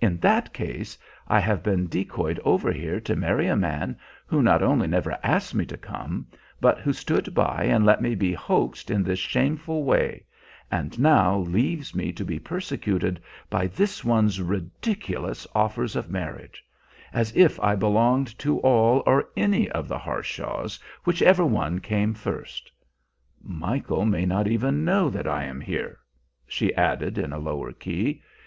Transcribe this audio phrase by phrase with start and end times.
[0.00, 0.96] In that case
[1.28, 5.54] I have been decoyed over here to marry a man who not only never asked
[5.54, 6.28] me to come,
[6.62, 10.24] but who stood by and let me be hoaxed in this shameful way,
[10.70, 13.20] and now leaves me to be persecuted
[13.50, 16.64] by this one's ridiculous offers of marriage,
[17.12, 22.72] as if I belonged to all or any of the Harshaws, whichever one came first!
[23.42, 25.98] Michael may not even know that I am here,"
[26.46, 28.22] she added in a lower key.